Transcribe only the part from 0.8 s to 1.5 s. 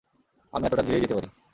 ধীরেই যেতে পারি।